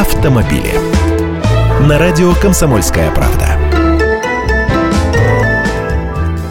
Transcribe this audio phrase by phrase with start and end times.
[0.00, 0.72] автомобили.
[1.86, 3.58] На радио «Комсомольская правда».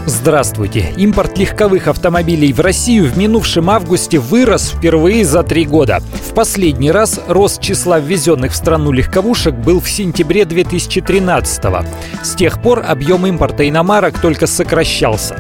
[0.06, 0.94] Здравствуйте!
[0.98, 6.00] Импорт легковых автомобилей в Россию в минувшем августе вырос впервые за три года.
[6.30, 11.86] В последний раз рост числа ввезенных в страну легковушек был в сентябре 2013 -го.
[12.22, 15.38] С тех пор объем импорта иномарок только сокращался.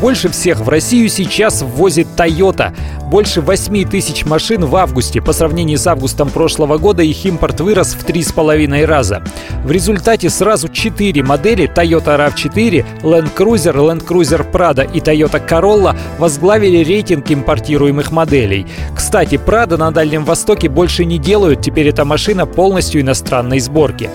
[0.00, 2.74] Больше всех в Россию сейчас ввозит Toyota.
[3.12, 5.20] Больше 8 тысяч машин в августе.
[5.20, 9.22] По сравнению с августом прошлого года их импорт вырос в 3,5 раза.
[9.66, 15.94] В результате сразу 4 модели Toyota RAV4, Land Cruiser, Land Cruiser Prado и Toyota Corolla
[16.18, 18.66] возглавили рейтинг импортируемых моделей.
[18.96, 24.08] Кстати, Prado на Дальнем Востоке больше не делают, теперь эта машина полностью иностранной сборки.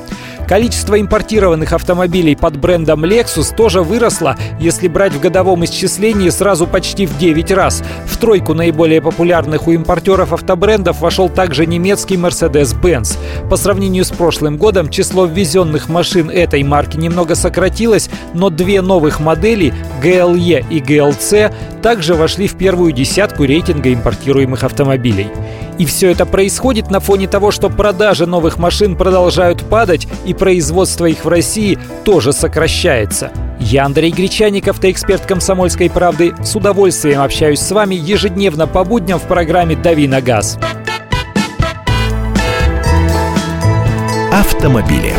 [0.47, 7.05] Количество импортированных автомобилей под брендом Lexus тоже выросло, если брать в годовом исчислении сразу почти
[7.05, 7.83] в 9 раз.
[8.05, 13.17] В тройку наиболее популярных у импортеров автобрендов вошел также немецкий Mercedes-Benz.
[13.49, 19.20] По сравнению с прошлым годом число ввезенных машин этой марки немного сократилось, но две новых
[19.20, 25.27] модели GLE и GLC также вошли в первую десятку рейтинга импортируемых автомобилей.
[25.77, 31.05] И все это происходит на фоне того, что продажи новых машин продолжают падать и производство
[31.05, 33.31] их в России тоже сокращается.
[33.59, 36.33] Я Андрей Гречаник, автоэксперт «Комсомольской правды».
[36.43, 40.57] С удовольствием общаюсь с вами ежедневно по будням в программе «Дави на газ».
[44.31, 45.13] Автомобили.